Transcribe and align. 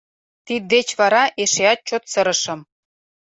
Тиддеч 0.45 0.87
вара 0.99 1.23
эшеат 1.43 1.79
чот 1.87 2.03
сырышым. 2.11 2.59